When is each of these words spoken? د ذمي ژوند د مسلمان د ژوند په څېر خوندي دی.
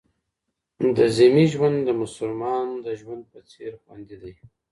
د 0.95 0.97
ذمي 1.17 1.45
ژوند 1.53 1.77
د 1.83 1.89
مسلمان 2.01 2.67
د 2.85 2.87
ژوند 2.99 3.23
په 3.31 3.39
څېر 3.51 3.71
خوندي 3.81 4.17
دی. 4.21 4.33